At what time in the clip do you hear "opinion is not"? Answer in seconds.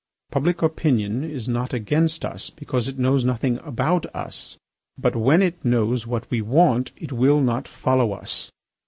0.63-1.75